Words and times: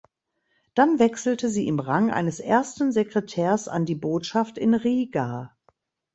Dann 0.73 0.97
wechselte 0.97 1.47
sie 1.47 1.67
im 1.67 1.79
Rang 1.79 2.09
eines 2.09 2.39
Ersten 2.39 2.91
Sekretärs 2.91 3.67
an 3.67 3.85
die 3.85 3.93
Botschaft 3.93 4.57
in 4.57 4.73
Riga. 4.73 5.55